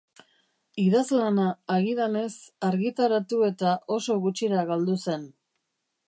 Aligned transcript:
Idazlana, 0.83 1.43
agidanez, 1.73 2.31
argitaratu 2.69 3.41
eta 3.49 3.73
oso 3.97 4.15
gutxira 4.23 4.63
galdu 4.71 4.97
zen. 5.05 5.29